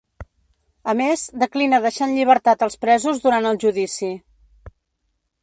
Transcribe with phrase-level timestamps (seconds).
[0.93, 4.13] A més, declina deixar en llibertat els presos durant el judici.